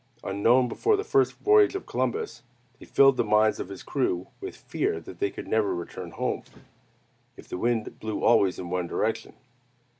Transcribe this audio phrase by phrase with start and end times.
[0.23, 2.41] Unknown before the first voyage of Columbus,
[2.79, 6.41] they filled the minds of his crew with fear that they could never return home,
[7.37, 9.35] if the wind blew always in one direction.